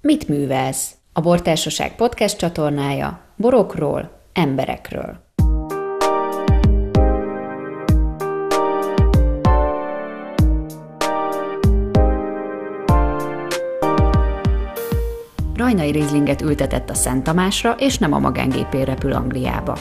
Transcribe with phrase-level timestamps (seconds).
[0.00, 0.94] Mit művelsz?
[1.12, 5.26] A Bortársaság podcast csatornája borokról, emberekről.
[15.54, 19.78] Rajnai Rizlinget ültetett a Szent Tamásra, és nem a magángépén repül Angliába.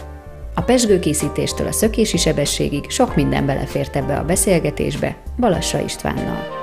[0.55, 6.56] A pesgőkészítéstől a szökési sebességig sok minden belefért ebbe a beszélgetésbe Balassa Istvánnal.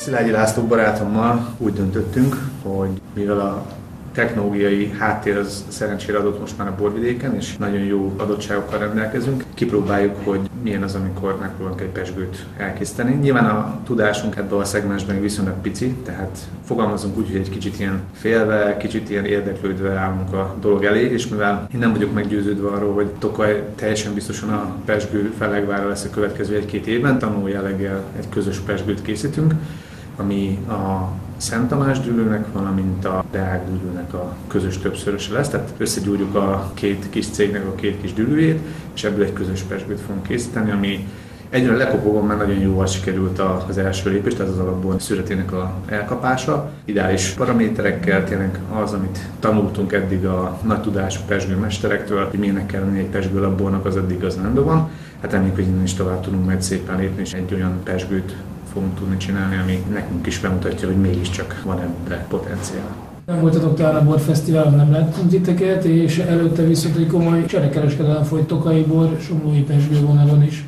[0.00, 3.66] Szilágyi László barátommal úgy döntöttünk, hogy mivel a
[4.12, 9.44] technológiai háttér az szerencsére adott most már a borvidéken, és nagyon jó adottságokkal rendelkezünk.
[9.54, 13.14] Kipróbáljuk, hogy milyen az, amikor megpróbálunk egy pesgőt elkészíteni.
[13.14, 18.00] Nyilván a tudásunk ebben a szegmensben viszonylag pici, tehát fogalmazunk úgy, hogy egy kicsit ilyen
[18.12, 22.94] félve, kicsit ilyen érdeklődve állunk a dolog elé, és mivel én nem vagyok meggyőződve arról,
[22.94, 28.28] hogy Tokaj teljesen biztosan a pesgő fellegvára lesz a következő egy-két évben, tanul jelleggel egy
[28.28, 29.54] közös pesgőt készítünk,
[30.20, 35.48] ami a Szent Tamás dűlőnek, valamint a Deák dűlőnek a közös többszöröse lesz.
[35.48, 38.60] Tehát összegyúrjuk a két kis cégnek a két kis dűlőjét,
[38.94, 41.06] és ebből egy közös pesgőt fogunk készíteni, ami
[41.50, 46.70] Egyre lekopogom, mert nagyon jól sikerült az első lépés, tehát az alapból születének a elkapása.
[46.84, 52.98] Ideális paraméterekkel, tényleg az, amit tanultunk eddig a nagy tudású pesgőmesterektől, hogy milyenek kell lenni
[52.98, 54.90] egy pesgőlabornak, az eddig az rendben van.
[55.20, 58.34] Hát reméljük, hogy innen is tovább tudunk majd szépen lépni, és egy olyan pesgőt
[58.72, 62.96] fogunk tudni csinálni, ami nekünk is bemutatja, hogy mégiscsak van ebbe potenciál.
[63.26, 68.86] Nem voltatok talán a borfesztiválon, nem láttunk titeket, és előtte viszont egy komoly cserekereskedelem folyt
[68.86, 70.64] bor, Somlói Pesgő vonalon is.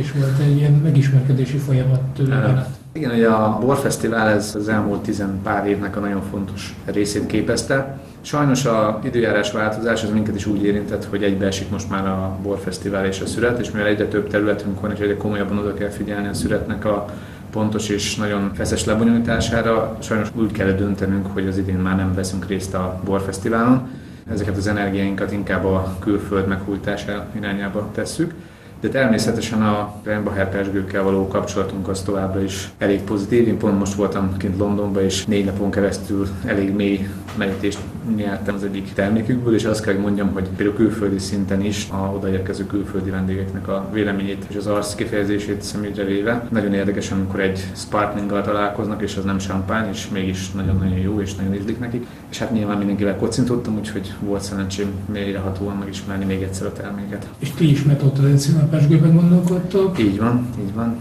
[0.00, 5.40] Is volt egy ilyen megismerkedési folyamat tőle igen, ugye a Borfesztivál ez az elmúlt tizen
[5.42, 7.98] pár évnek a nagyon fontos részét képezte.
[8.20, 13.06] Sajnos a időjárás változás az minket is úgy érintett, hogy egybeesik most már a Borfesztivál
[13.06, 16.28] és a szüret, és mivel egyre több területünk van, és egyre komolyabban oda kell figyelni
[16.28, 17.06] a szüretnek a
[17.50, 22.46] pontos és nagyon feszes lebonyolítására, sajnos úgy kell döntenünk, hogy az idén már nem veszünk
[22.46, 23.88] részt a Borfesztiválon.
[24.30, 28.34] Ezeket az energiáinkat inkább a külföld meghújtása irányába tesszük
[28.80, 33.48] de természetesen a Reinbacher persgőkkel való kapcsolatunk az továbbra is elég pozitív.
[33.48, 37.78] Én pont most voltam kint Londonban, és négy napon keresztül elég mély merítést
[38.16, 42.12] nyertem az egyik termékükből, és azt kell, hogy mondjam, hogy például külföldi szinten is a
[42.14, 46.46] odaérkező külföldi vendégeknek a véleményét és az arc kifejezését szemügyre véve.
[46.50, 51.34] Nagyon érdekes, amikor egy sparklinggal találkoznak, és az nem champagne, és mégis nagyon-nagyon jó, és
[51.34, 52.06] nagyon ízlik nekik.
[52.30, 57.28] És hát nyilván mindenkivel kocintottam, úgyhogy volt szerencsém mélyrehatóan megismerni még egyszer a terméket.
[57.38, 59.98] És ti is metodtradicionál pesgőben gondolkodtok?
[59.98, 60.96] Így van, így van.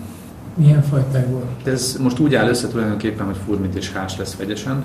[0.53, 1.43] Milyen fajtákból?
[1.63, 4.83] Ez most úgy áll össze tulajdonképpen, hogy furmint és hás lesz vegyesen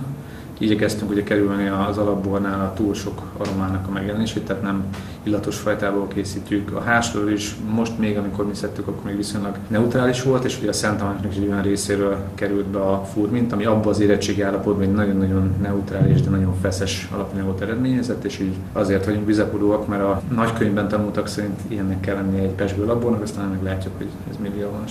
[0.58, 4.84] igyekeztünk ugye kerülni az alapbornál a túl sok aromának a megjelenését, tehát nem
[5.22, 6.72] illatos fajtából készítjük.
[6.76, 10.68] A hásról is most még, amikor mi szedtük, akkor még viszonylag neutrális volt, és ugye
[10.68, 14.42] a Szent Tamásnak is egy olyan részéről került be a furmint, ami abban az érettségi
[14.42, 20.02] állapotban egy nagyon-nagyon neutrális, de nagyon feszes alapanyagot eredményezett, és így azért vagyunk bizakodóak, mert
[20.02, 24.36] a nagykönyvben tanultak szerint ilyennek kell lenni egy pesgő labornak, aztán meg látjuk, hogy ez
[24.42, 24.84] mi a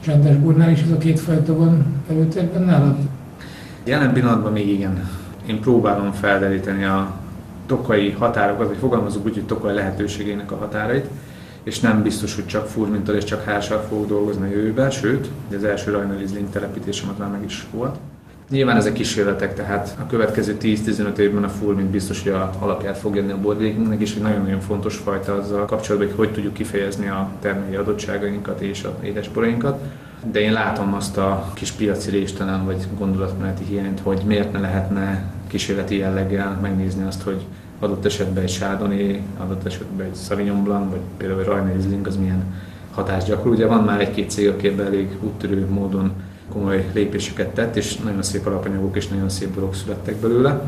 [0.00, 2.96] Csendes burnál is ez a két fajta van előtérben nálad?
[3.88, 5.08] Jelen pillanatban még igen.
[5.46, 7.12] Én próbálom felderíteni a
[7.66, 11.06] tokai határokat, vagy fogalmazunk úgy, hogy tokai lehetőségének a határait,
[11.62, 15.64] és nem biztos, hogy csak furmintal és csak hársal fogok dolgozni a jövőben, sőt, az
[15.64, 17.96] első Rajnalizling telepítésem már meg is volt.
[18.50, 22.98] Nyilván ezek kísérletek, tehát a következő 10-15 évben a full mint biztos, hogy a alapját
[22.98, 27.08] fog adni a boardgame és egy nagyon-nagyon fontos fajta azzal kapcsolatban, hogy hogy tudjuk kifejezni
[27.08, 29.80] a termelői adottságainkat és a édesborainkat
[30.32, 35.22] de én látom azt a kis piaci réstelen vagy gondolatmeneti hiányt, hogy miért ne lehetne
[35.46, 37.44] kísérleti jelleggel megnézni azt, hogy
[37.78, 42.16] adott esetben egy Chardonnay, adott esetben egy Sauvignon Blanc, vagy például egy Rajna Riesling az
[42.16, 42.44] milyen
[42.94, 43.52] hatást gyakorol.
[43.52, 46.12] Ugye van már egy-két cég, aki ebben elég úttörő módon
[46.52, 50.60] komoly lépéseket tett, és nagyon szép alapanyagok és nagyon szép dolgok születtek belőle.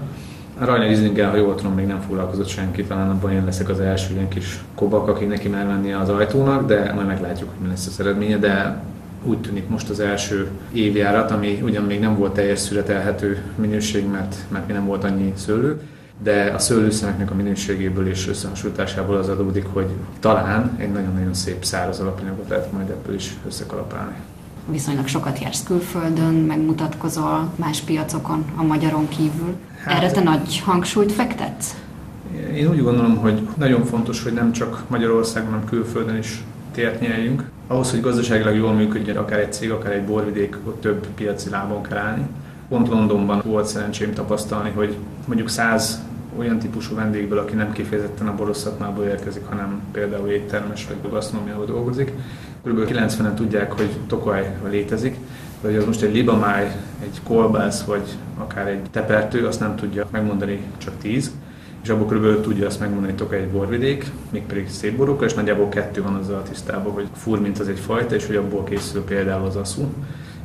[0.60, 3.80] A Rajna Rieslinggel, ha jól tudom, még nem foglalkozott senki, talán abban én leszek az
[3.80, 7.68] első ilyen kis kobak, aki neki már mennie az ajtónak, de majd meglátjuk, hogy mi
[7.68, 8.82] lesz az eredménye, de
[9.24, 14.36] úgy tűnik most az első évjárat, ami ugyan még nem volt teljes születelhető minőség, mert,
[14.48, 15.80] mert még nem volt annyi szőlő,
[16.22, 19.86] de a szőlőszemeknek a minőségéből és összehasonlításából az adódik, hogy
[20.20, 24.14] talán egy nagyon-nagyon szép száraz alapanyagot lehet majd ebből is összekalapálni.
[24.70, 29.54] Viszonylag sokat jársz külföldön, megmutatkozol más piacokon a magyaron kívül.
[29.84, 31.74] Hát, Erre te nagy hangsúlyt fektetsz?
[32.54, 36.42] Én úgy gondolom, hogy nagyon fontos, hogy nem csak Magyarországon, hanem külföldön is
[36.72, 41.06] tért nyeljünk ahhoz, hogy gazdaságilag jól működjön akár egy cég, akár egy borvidék, ott több
[41.06, 42.26] piaci lábon kell állni.
[42.68, 44.96] Pont Londonban volt szerencsém tapasztalni, hogy
[45.26, 46.00] mondjuk száz
[46.38, 51.66] olyan típusú vendégből, aki nem kifejezetten a borosz szakmából érkezik, hanem például éttermes vagy gasztronómiával
[51.66, 52.12] dolgozik.
[52.64, 52.90] Kb.
[52.90, 55.16] 90-en tudják, hogy Tokaj létezik,
[55.60, 58.08] hogy az most egy libamáj, egy kolbász vagy
[58.38, 61.30] akár egy tepertő, azt nem tudja megmondani csak 10
[61.82, 62.42] és abból kb.
[62.42, 66.42] tudja azt megmondani, hogy egy borvidék, mégpedig szép borokkal, és nagyjából kettő van azzal a
[66.42, 69.88] tisztában, hogy fur, mint az egy fajta, és hogy abból készül például az aszú.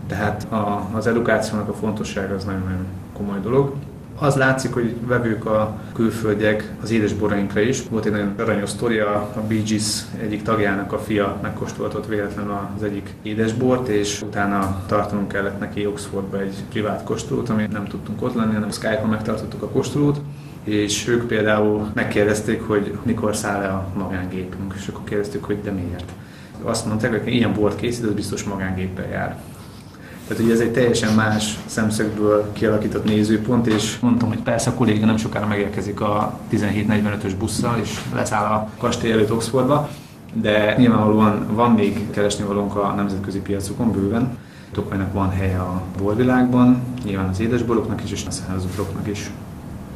[0.07, 3.73] Tehát a, az edukációnak a fontossága az nagyon-nagyon komoly dolog.
[4.19, 7.83] Az látszik, hogy vevők a külföldiek az édesborainkra is.
[7.89, 12.83] Volt egy nagyon aranyos sztoria, a Bee Gees egyik tagjának a fia megkóstoltott véletlenül az
[12.83, 18.35] egyik édesbort, és utána tartanunk kellett neki Oxfordba egy privát kóstolót, amit nem tudtunk ott
[18.35, 20.19] lenni, hanem Skype-on megtartottuk a kóstolót,
[20.65, 25.71] és ők például megkérdezték, hogy mikor száll le a magángépünk, és akkor kérdeztük, hogy de
[25.71, 26.11] miért.
[26.61, 29.39] Azt mondták, hogy ilyen bort készít, az biztos magángéppel jár.
[30.27, 35.05] Tehát ugye ez egy teljesen más szemszögből kialakított nézőpont, és mondtam, hogy persze a kolléga
[35.05, 39.89] nem sokára megérkezik a 1745-ös busszal, és leszáll a kastély előtt Oxfordba,
[40.33, 44.37] de nyilvánvalóan van még keresni valónk a nemzetközi piacokon bőven.
[44.71, 49.31] Tokajnak van helye a borvilágban, nyilván az édesboroknak is, és a századoknak is.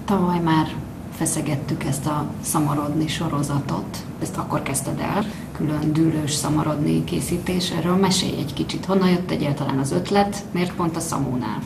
[0.10, 0.68] Tavaly már
[1.12, 4.06] feszegettük ezt a szamarodni sorozatot.
[4.22, 5.24] Ezt akkor kezdted el,
[5.58, 7.72] külön dűlős szamarodni készítés.
[7.72, 8.86] Erről mesélj egy kicsit.
[8.86, 10.44] Honnan jött egyáltalán az ötlet?
[10.52, 11.62] Miért pont a szamónál?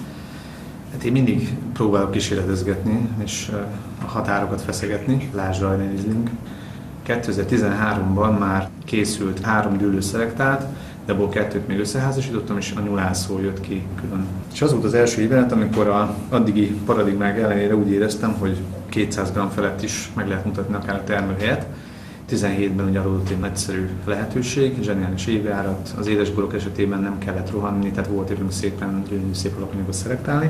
[0.92, 3.52] Hát én mindig próbálok kísérletezgetni, és
[4.04, 5.30] a határokat feszegetni.
[5.34, 6.24] Lásd Rajden
[7.08, 10.66] 2013-ban már készült három dűlőszelektált,
[11.06, 14.26] de abból kettőt még összeházasítottam, és a nyulászó jött ki külön.
[14.54, 18.58] És az volt az első évet, amikor a addigi paradigmák ellenére úgy éreztem, hogy
[18.90, 21.66] 200 g felett is meg lehet mutatni akár a termőhelyet.
[22.30, 28.10] 17-ben ugye adódott egy nagyszerű lehetőség, zseniális évjárat, az édesborok esetében nem kellett rohanni, tehát
[28.10, 30.50] volt időnk szépen, gyönyörű szép alapanyagot szelektálni,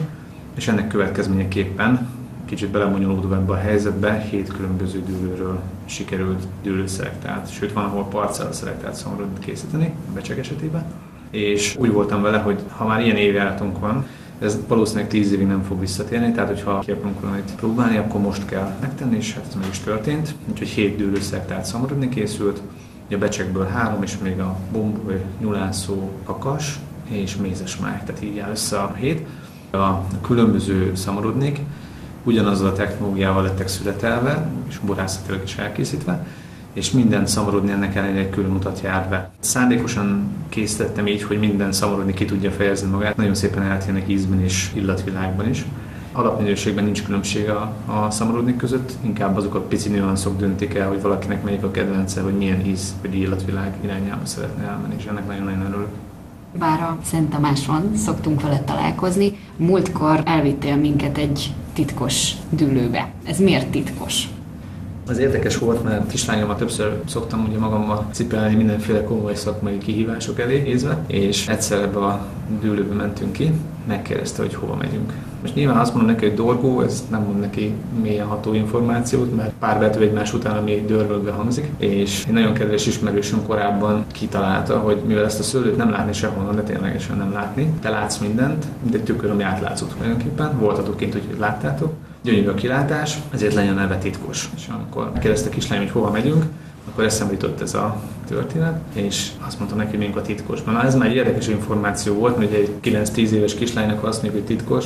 [0.56, 2.10] és ennek következményeképpen
[2.46, 8.96] kicsit belemonyolódva ebbe a helyzetbe, hét különböző dűlőről sikerült dűlőszelektált, sőt van, ahol parcella szelektált
[8.96, 10.84] szomorút készíteni, a becsek esetében.
[11.30, 14.06] És úgy voltam vele, hogy ha már ilyen évjáratunk van,
[14.40, 18.46] ez valószínűleg tíz évig nem fog visszatérni, tehát hogyha ki akarunk valamit próbálni, akkor most
[18.46, 20.36] kell megtenni, és hát ez meg is történt.
[20.52, 22.62] Úgyhogy hét dűlőszelektált szomorodni készült,
[23.14, 26.80] a becsekből három, és még a bombő, nyulászó, kakas
[27.10, 29.28] és mézes máj, tehát így áll össze a hét.
[29.72, 31.60] A különböző szamorodnék
[32.24, 36.26] ugyanazzal a technológiával lettek születelve, és borászatilag is elkészítve,
[36.74, 39.30] és minden szamarodni ennek ellenére egy külön utat jár be.
[39.40, 44.72] Szándékosan készítettem így, hogy minden szamarodni ki tudja fejezni magát, nagyon szépen eltérnek ízben és
[44.74, 45.66] illatvilágban is.
[46.12, 51.02] Alapminőségben nincs különbség a, a szamarodnik között, inkább azok a pici nüanszok döntik el, hogy
[51.02, 55.66] valakinek melyik a kedvence, hogy milyen íz vagy illatvilág irányába szeretne elmenni, és ennek nagyon-nagyon
[55.66, 55.88] örülök.
[56.60, 63.12] Bár a Szent Tamáson szoktunk vele találkozni, múltkor elvittél minket egy titkos dűlőbe.
[63.26, 64.28] Ez miért titkos?
[65.08, 70.62] Az érdekes volt, mert kislányommal többször szoktam ugye magammal cipelni mindenféle komoly szakmai kihívások elé
[70.62, 72.26] nézve, és egyszer ebbe a
[72.62, 73.52] dűlőbe mentünk ki,
[73.88, 75.14] megkérdezte, hogy hova megyünk.
[75.44, 79.52] Most nyilván azt mondom neki, hogy dorgó, ez nem mond neki mélyen ható információt, mert
[79.60, 85.02] pár betű egymás után, ami dörvölgve hangzik, és egy nagyon kedves ismerősöm korábban kitalálta, hogy
[85.06, 89.04] mivel ezt a szőlőt nem látni sehonnan, de ténylegesen nem látni, te látsz mindent, egy
[89.04, 93.98] tükör, ami átlátszott tulajdonképpen, voltatok kint, hogy láttátok, gyönyörű a kilátás, ezért legyen a neve
[93.98, 94.50] titkos.
[94.56, 96.46] És amikor kérdezte kislány, hogy hova megyünk,
[96.92, 100.74] akkor eszembe jutott ez a történet, és azt mondtam neki, hogy a titkosban.
[100.74, 104.56] Na, ez már egy érdekes információ volt, mert egy 9-10 éves kislánynak azt mondjuk, hogy
[104.56, 104.86] titkos,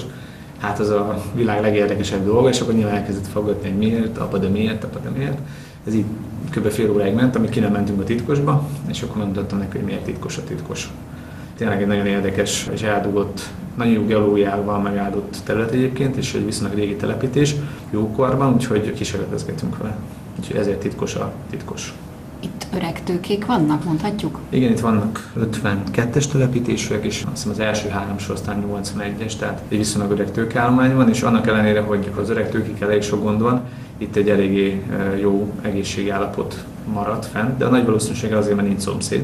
[0.58, 4.48] hát az a világ legérdekesebb dolga, és akkor nyilván elkezdett fogadni, hogy miért, apa de
[4.48, 5.38] miért, apa de miért.
[5.88, 6.06] Ez így
[6.50, 6.68] kb.
[6.68, 10.04] fél óráig ment, amit ki nem mentünk a titkosba, és akkor mondtam neki, hogy miért
[10.04, 10.92] titkos a titkos.
[11.58, 13.42] Tényleg egy nagyon érdekes és eldugott,
[13.78, 17.56] nagyon jó geológiával megáldott terület egyébként, és egy viszonylag régi telepítés,
[17.90, 19.98] jókorban, úgyhogy kísérletezgetünk vele.
[20.40, 21.94] Úgyhogy ezért titkos a titkos.
[22.40, 24.40] Itt öreg tőkék vannak, mondhatjuk?
[24.50, 29.62] Igen, itt vannak 52-es telepítések, és azt hiszem az első három sor aztán 81-es, tehát
[29.68, 33.42] egy viszonylag öreg tőkeállomány van, és annak ellenére, hogy az öreg tőkék elég sok gond
[33.42, 33.62] van,
[33.98, 34.84] itt egy eléggé
[35.22, 39.24] jó egészségi állapot maradt fent, de a nagy valószínűséggel azért, mert nincs szomszéd,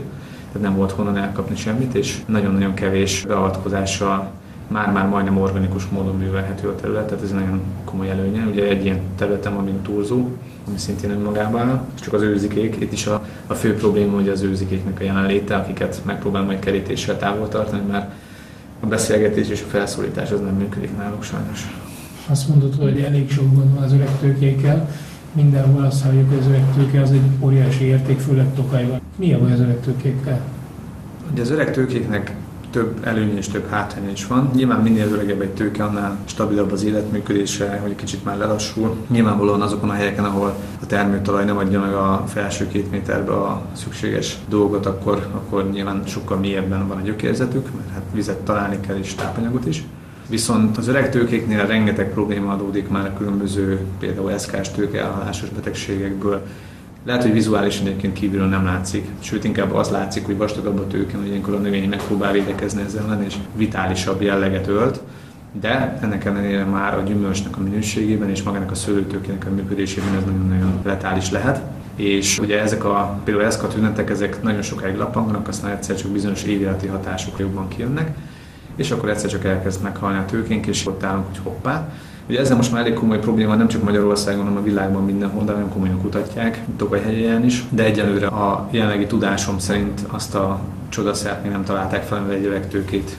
[0.52, 4.32] tehát nem volt honnan elkapni semmit, és nagyon-nagyon kevés beavatkozással
[4.74, 8.46] már-már majdnem organikus módon művelhető a terület, tehát ez nagyon komoly előnye.
[8.46, 10.30] Ugye egy ilyen területen van, mint túlzó,
[10.68, 12.76] ami szintén önmagában áll, és csak az őzikék.
[12.80, 17.18] Itt is a, a fő probléma hogy az őzikéknek a jelenléte, akiket megpróbálom majd kerítéssel
[17.18, 18.12] távol tartani, mert
[18.80, 21.76] a beszélgetés és a felszólítás az nem működik náluk sajnos.
[22.30, 24.90] Azt mondod, hogy elég sok gond van az öreg tőkékkel.
[25.32, 29.02] Mindenhol azt halljuk, hogy az öreg tőke az egy óriási érték, főleg Tokajban.
[29.16, 30.42] Mi a baj az öreg tőkékkel?
[31.32, 32.36] Ugye az öreg tőkéknek
[32.74, 34.50] több előny és több hátránya is van.
[34.54, 38.96] Nyilván minél öregebb egy tőke, annál stabilabb az életműködése, hogy kicsit már lelassul.
[39.08, 43.62] Nyilvánvalóan azokon a helyeken, ahol a termőtalaj nem adja meg a felső két méterbe a
[43.74, 48.98] szükséges dolgot, akkor, akkor nyilván sokkal mélyebben van a gyökérzetük, mert hát vizet találni kell
[48.98, 49.84] és tápanyagot is.
[50.30, 55.10] Viszont az öreg tőkéknél rengeteg probléma adódik már a különböző, például eszkás tőke
[55.56, 56.42] betegségekből,
[57.06, 61.18] lehet, hogy vizuálisan egyébként kívülről nem látszik, sőt inkább az látszik, hogy vastagabb a tőke,
[61.18, 65.00] hogy ilyenkor a növény megpróbál védekezni ezzel ellen, és vitálisabb jelleget ölt.
[65.60, 70.24] De ennek ellenére már a gyümölcsnek a minőségében és magának a szőlőtőkének a működésében ez
[70.26, 71.62] nagyon-nagyon letális lehet.
[71.96, 76.12] És ugye ezek a, például ezek a tünetek, ezek nagyon sokáig lappanganak, aztán egyszer csak
[76.12, 78.18] bizonyos évéleti hatások jobban kijönnek,
[78.76, 81.90] és akkor egyszer csak elkezd meghalni a tőkénk, és ott állunk, hogy hoppá.
[82.30, 85.52] Ugye ezzel most már elég komoly probléma, nem csak Magyarországon, hanem a világban mindenhol, de
[85.52, 87.64] nagyon komolyan kutatják, Tokaj is.
[87.70, 92.46] De egyelőre a jelenlegi tudásom szerint azt a csodaszert még nem találták fel, hogy egy
[92.46, 93.18] öregtőkét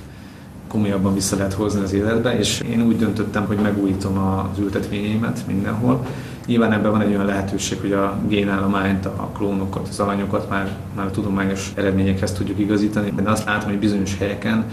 [0.68, 6.06] komolyabban vissza lehet hozni az életbe, és én úgy döntöttem, hogy megújítom az ültetvényeimet mindenhol.
[6.46, 11.06] Nyilván ebben van egy olyan lehetőség, hogy a génállományt, a klónokat, az alanyokat már, már
[11.06, 14.64] a tudományos eredményekhez tudjuk igazítani, de azt látom, hogy bizonyos helyeken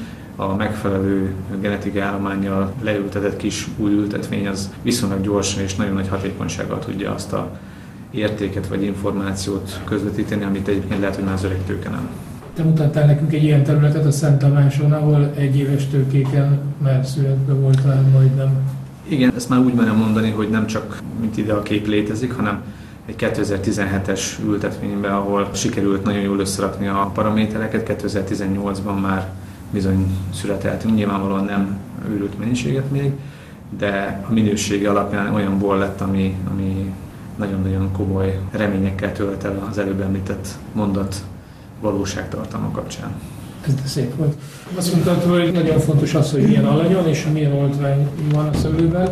[0.41, 6.79] a megfelelő genetikai állományjal leültetett kis új ültetvény az viszonylag gyorsan és nagyon nagy hatékonysággal
[6.79, 7.51] tudja azt a
[8.11, 12.09] értéket vagy információt közvetíteni, amit egyébként lehet, hogy már az öreg tőke nem.
[12.53, 17.53] Te mutattál nekünk egy ilyen területet a Szent Tamáson, ahol egy éves tőkéken már születve
[17.53, 18.51] voltál majdnem.
[19.07, 22.61] Igen, ezt már úgy merem mondani, hogy nem csak mint ide a kép létezik, hanem
[23.05, 29.29] egy 2017-es ültetvényben, ahol sikerült nagyon jól összerakni a paramétereket, 2018-ban már
[29.71, 31.77] bizony születeltünk, nyilvánvalóan nem
[32.09, 33.11] őrült mennyiséget még,
[33.77, 36.93] de a minősége alapján olyan bor lett, ami, ami
[37.35, 41.23] nagyon-nagyon komoly reményekkel tölt el az előbb említett mondat
[41.81, 43.11] valóságtartalma kapcsán.
[43.67, 44.35] Ez de szép volt.
[44.75, 49.09] Azt mondtad, hogy nagyon fontos az, hogy milyen alanyon és milyen oltvány van a szőlőben.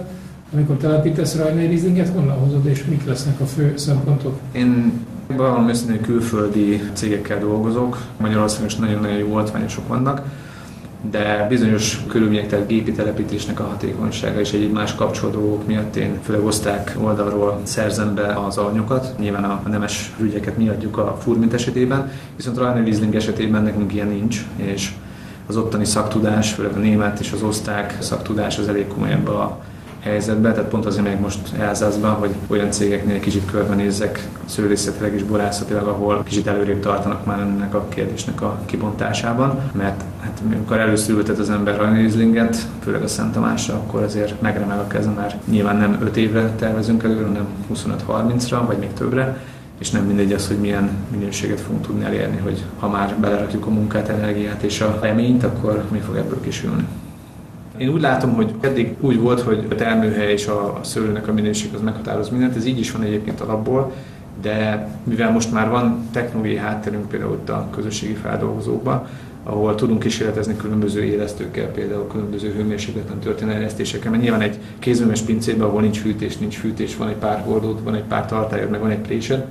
[0.53, 4.39] Amikor telepítesz rajna egy rizlinget, honnan hozod és mik lesznek a fő szempontok?
[4.51, 4.93] Én
[5.27, 8.05] valami őszintén külföldi cégekkel dolgozok.
[8.17, 10.21] Magyarországon is nagyon-nagyon jó oltványosok vannak
[11.01, 16.45] de bizonyos körülmények, tehát gépi telepítésnek a hatékonysága és egy más kapcsolódók miatt én főleg
[16.45, 19.15] oszták oldalról szerzem be az alanyokat.
[19.19, 24.07] Nyilván a nemes rügyeket mi adjuk a furmint esetében, viszont a Riesling esetében nekünk ilyen
[24.07, 24.91] nincs, és
[25.47, 29.59] az ottani szaktudás, főleg a német és az oszták szaktudás az elég komoly a
[29.99, 35.87] helyzetben, tehát pont azért még most Elzászban, hogy olyan cégeknél kicsit körbenézzek szőlészetileg és borászatilag,
[35.87, 41.39] ahol kicsit előrébb tartanak már ennek a kérdésnek a kibontásában, mert hát amikor először ültet
[41.39, 45.97] az ember rajnézlinget, főleg a Szent Tamásra, akkor azért megremeg a kezem, mert nyilván nem
[46.01, 49.37] 5 évre tervezünk előre, hanem 25-30-ra, vagy még többre,
[49.79, 53.69] és nem mindegy az, hogy milyen minőséget fogunk tudni elérni, hogy ha már belerakjuk a
[53.69, 56.85] munkát, energiát és a reményt, akkor mi fog ebből kisülni.
[57.79, 61.73] Én úgy látom, hogy eddig úgy volt, hogy a termőhely és a szőlőnek a minőség
[61.73, 63.91] az meghatároz mindent, ez így is van egyébként alapból,
[64.41, 69.07] de mivel most már van technológiai hátterünk például ott a közösségi feldolgozókban,
[69.43, 75.67] ahol tudunk kísérletezni különböző élesztőkkel, például különböző hőmérsékleten történő eresztésekkel, mert nyilván egy kézműves pincében,
[75.67, 78.89] ahol nincs fűtés, nincs fűtés, van egy pár hordót, van egy pár tartályod, meg van
[78.89, 79.45] egy présed,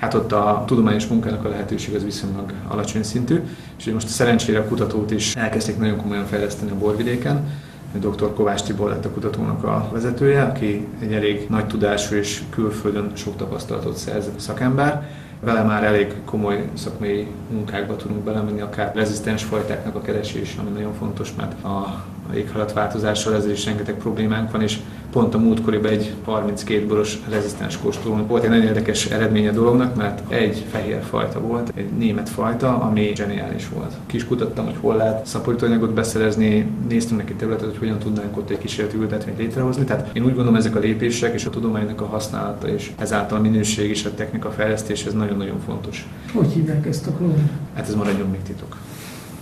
[0.00, 3.40] hát ott a tudományos munkának a lehetőség az viszonylag alacsony szintű,
[3.78, 7.48] és most szerencsére a kutatót is elkezdték nagyon komolyan fejleszteni a borvidéken,
[7.92, 8.34] dr.
[8.34, 13.36] Kovács Tibor lett a kutatónak a vezetője, aki egy elég nagy tudású és külföldön sok
[13.36, 15.08] tapasztalatot szerzett szakember.
[15.40, 20.94] Vele már elég komoly szakmai munkákba tudunk belemenni, akár rezisztens fajtáknak a keresés, ami nagyon
[20.94, 24.78] fontos, mert a éghajlatváltozással ezzel is rengeteg problémánk van, és
[25.12, 29.96] pont a múltkoriban egy 32 boros rezisztens kóstolón volt egy nagyon érdekes eredménye a dolognak,
[29.96, 33.92] mert egy fehér fajta volt, egy német fajta, ami zseniális volt.
[34.06, 38.58] Kis kutattam, hogy hol lehet szaporítóanyagot beszerezni, néztünk neki területet, hogy hogyan tudnánk ott egy
[38.58, 39.84] kísérleti ültetvényt létrehozni.
[39.84, 43.40] Tehát én úgy gondolom, ezek a lépések és a tudománynak a használata és ezáltal a
[43.40, 46.08] minőség és a technika fejlesztés ez nagyon-nagyon fontos.
[46.32, 47.50] Hogy hívják ezt a klón?
[47.74, 48.76] Hát ez maradjon még titok.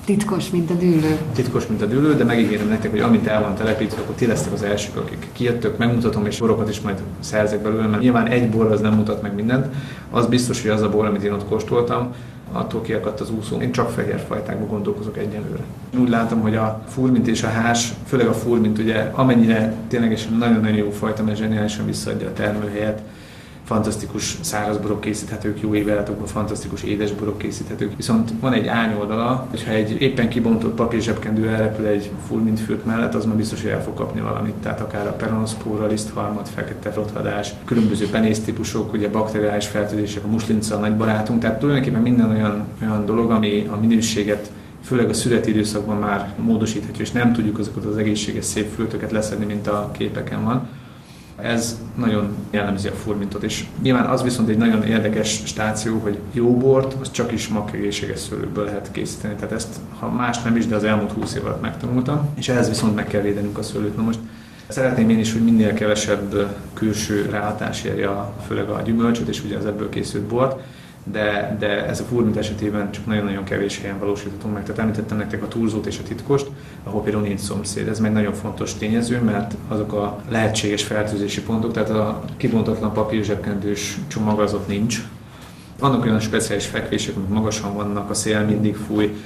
[0.08, 1.18] Titkos, mint a dűlő.
[1.34, 4.52] Titkos, mint a dűlő, de megígérem nektek, hogy amint el van telepítve, akkor ti lesztek
[4.52, 8.66] az elsők, akik kijöttök, megmutatom, és borokat is majd szerzek belőle, mert nyilván egy bor
[8.66, 9.74] az nem mutat meg mindent.
[10.10, 12.14] Az biztos, hogy az a bor, amit én ott kóstoltam,
[12.52, 13.60] attól kiakadt az úszó.
[13.60, 15.62] Én csak fehér fajtákban gondolkozok egyenlőre.
[15.98, 20.78] Úgy látom, hogy a furmint és a hás, főleg a furmint ugye amennyire ténylegesen nagyon-nagyon
[20.78, 23.02] jó fajta, mert zseniálisan visszaadja a termőhelyet,
[23.68, 27.96] fantasztikus szárazborok készíthetők, jó éveletokban fantasztikus édesborok készíthetők.
[27.96, 33.14] Viszont van egy árnyoldala, hogyha egy éppen kibontott papírzsebkendő elrepül egy full mint fült mellett,
[33.14, 34.54] az már biztos, hogy el fog kapni valamit.
[34.54, 40.78] Tehát akár a peronoszpóra, lisztharmat, fekete rothadás, különböző penésztípusok, ugye bakteriális fertőzések, a muslinca a
[40.78, 41.40] nagy barátunk.
[41.40, 44.50] Tehát tulajdonképpen minden olyan, olyan dolog, ami a minőséget
[44.82, 49.44] főleg a születi időszakban már módosíthatja, és nem tudjuk azokat az egészséges szép fültöket leszedni,
[49.44, 50.68] mint a képeken van.
[51.42, 56.56] Ez nagyon jellemzi a furmintot, és nyilván az viszont egy nagyon érdekes stáció, hogy jó
[56.56, 59.34] bort, az csak is magegészséges szőlőből lehet készíteni.
[59.34, 62.68] Tehát ezt, ha más nem is, de az elmúlt 20 év alatt megtanultam, és ehhez
[62.68, 63.96] viszont meg kell védenünk a szőlőt.
[63.96, 64.18] Na most
[64.68, 68.08] Szeretném én is, hogy minél kevesebb külső ráhatás érje
[68.46, 70.60] főleg a gyümölcsöt, és ugye az ebből készült bort,
[71.12, 74.62] de, de ez a furmint esetében csak nagyon-nagyon kevés helyen valósíthatunk meg.
[74.62, 76.46] Tehát említettem nektek a túlzót és a titkost,
[76.84, 77.88] ahol például nincs szomszéd.
[77.88, 83.24] Ez meg nagyon fontos tényező, mert azok a lehetséges fertőzési pontok, tehát a kibontatlan papír
[83.24, 85.02] zsebkendős csomag az ott nincs.
[85.78, 89.16] Vannak olyan speciális fekvések, amik magasan vannak, a szél mindig fúj,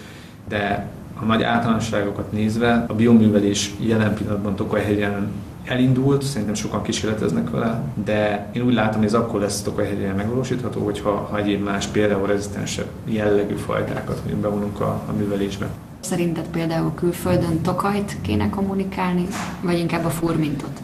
[0.49, 0.87] de
[1.21, 5.31] a nagy általánosságokat nézve a bioművelés jelen pillanatban Tokajhegyen
[5.65, 10.85] elindult, szerintem sokan kísérleteznek vele, de én úgy látom, hogy ez akkor lesz Tokajhegyen megvalósítható,
[10.85, 15.69] hogyha ha egyéb más például rezisztensebb jellegű fajtákat bevonunk a, a művelésbe.
[16.01, 19.27] Szerinted például külföldön Tokajt kéne kommunikálni,
[19.61, 20.81] vagy inkább a furmintot?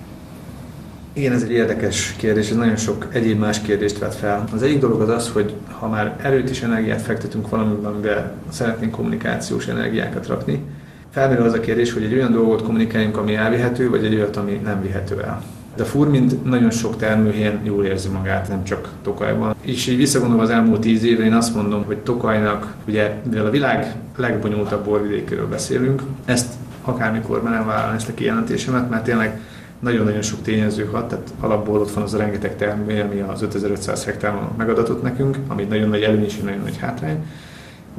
[1.13, 4.45] Igen, ez egy érdekes kérdés, ez nagyon sok egyéb más kérdést vet fel.
[4.53, 8.93] Az egyik dolog az az, hogy ha már erőt és energiát fektetünk valamiben, amiben szeretnénk
[8.93, 10.63] kommunikációs energiákat rakni,
[11.11, 14.61] felmerül az a kérdés, hogy egy olyan dolgot kommunikáljunk, ami elvihető, vagy egy olyat, ami
[14.65, 15.43] nem vihető el.
[15.77, 19.55] De a furmint nagyon sok termőhelyen jól érzi magát, nem csak Tokajban.
[19.61, 23.51] És így visszagondolva az elmúlt tíz évre, én azt mondom, hogy Tokajnak, ugye, mivel a
[23.51, 26.53] világ legbonyolultabb borvidékéről beszélünk, ezt
[26.85, 29.41] akármikor nem vállalni ezt a kijelentésemet, mert tényleg
[29.81, 34.05] nagyon-nagyon sok tényező hat, tehát alapból ott van az a rengeteg termő, ami az 5500
[34.05, 37.27] hektáron megadatott nekünk, ami nagyon nagy előny és nagyon nagy hátrány.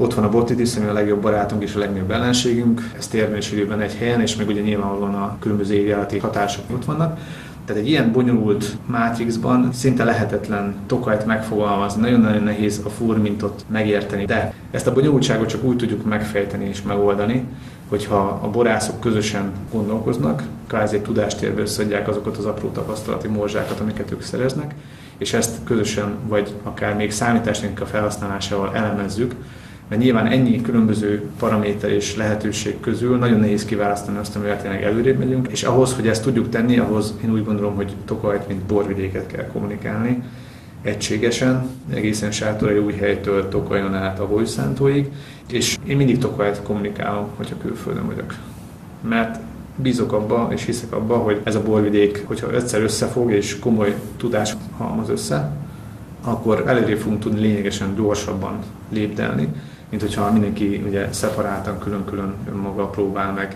[0.02, 3.96] Ott van a botitis, ami a legjobb barátunk és a legnagyobb ellenségünk, ez termésülőben egy
[3.96, 7.20] helyen, és meg ugye nyilvánvalóan a különböző égjárati hatások ott vannak.
[7.66, 14.26] Tehát egy ilyen bonyolult mátrixban szinte lehetetlen tokajt megfogalmazni, nagyon-nagyon nehéz a furmintot megérteni.
[14.26, 17.44] De ezt a bonyolultságot csak úgy tudjuk megfejteni és megoldani,
[17.90, 24.12] hogyha a borászok közösen gondolkoznak, kvázi egy tudástérbe összeadják azokat az apró tapasztalati morzsákat, amiket
[24.12, 24.74] ők szereznek,
[25.18, 29.36] és ezt közösen, vagy akár még számításnak a felhasználásával elemezzük,
[29.90, 35.18] mert nyilván ennyi különböző paraméter és lehetőség közül nagyon nehéz kiválasztani azt, amivel tényleg előrébb
[35.18, 39.28] megyünk, és ahhoz, hogy ezt tudjuk tenni, ahhoz én úgy gondolom, hogy Tokajt, mint borvidéket
[39.28, 40.24] kell kommunikálni,
[40.82, 45.10] egységesen, egészen Sátorai új helytől Tokajon át a Vojszántóig,
[45.52, 48.36] és én mindig Tokajt kommunikálom, hogyha külföldön vagyok.
[49.10, 49.40] Mert
[49.76, 54.56] bízok abba, és hiszek abba, hogy ez a borvidék, hogyha egyszer összefog, és komoly tudás
[54.78, 55.52] halmaz össze,
[56.24, 58.60] akkor előrébb fogunk tudni lényegesen gyorsabban
[58.90, 59.48] lépdelni,
[59.90, 63.56] mint hogyha mindenki ugye szeparáltan, külön-külön önmaga próbál meg.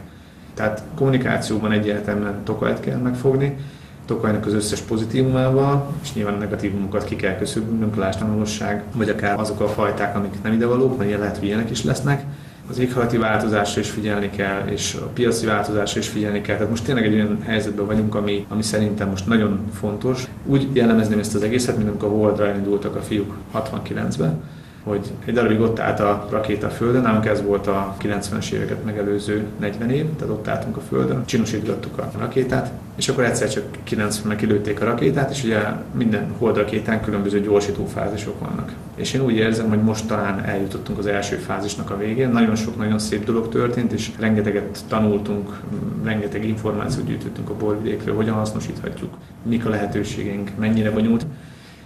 [0.54, 3.58] Tehát kommunikációban egyértelműen Tokajt kell megfogni,
[4.06, 9.68] Tokajnak az összes pozitívumával, és nyilván negatívumokat ki kell köszönünk, lásdalmasság, vagy akár azok a
[9.68, 12.24] fajták, amik nem idevalók, mert lehet, hogy ilyenek is lesznek.
[12.70, 16.56] Az éghajlati változásra is figyelni kell, és a piaci változásra is figyelni kell.
[16.56, 20.28] Tehát most tényleg egy olyan helyzetben vagyunk, ami, ami szerintem most nagyon fontos.
[20.46, 24.42] Úgy jellemezném ezt az egészet, mint amikor a Worldra elindultak a fiúk 69-ben,
[24.84, 28.86] hogy egy darabig ott állt a rakéta a Földön, nálunk ez volt a 90-es éveket
[28.86, 33.64] megelőző 40 év, tehát ott álltunk a Földön, csinosítgattuk a rakétát, és akkor egyszer csak
[33.90, 35.60] 90-ben kilőtték a rakétát, és ugye
[35.92, 38.74] minden holdrakétán különböző gyorsító fázisok vannak.
[38.96, 42.78] És én úgy érzem, hogy most talán eljutottunk az első fázisnak a végén, nagyon sok
[42.78, 45.60] nagyon szép dolog történt, és rengeteget tanultunk,
[46.04, 51.26] rengeteg információt gyűjtöttünk a borvidékről, hogyan hasznosíthatjuk, mik a lehetőségeink, mennyire bonyolult.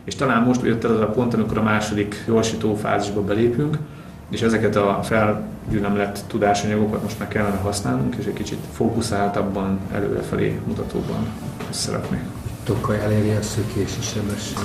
[0.07, 3.77] És talán most jött el az a pont, amikor a második gyorsító fázisba belépünk,
[4.29, 11.27] és ezeket a felgyűlemlett tudásanyagokat most meg kellene használnunk, és egy kicsit fókuszáltabban, előrefelé mutatóban
[11.69, 12.19] összerakni.
[12.63, 14.57] Tokaj eléri a szökési sebesség.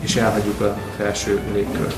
[0.00, 1.96] és elhagyjuk a felső légkört.